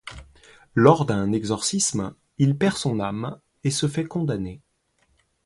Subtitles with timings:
[0.73, 4.59] Lors d'un exorcisme, il perd son âme et se fait condamner.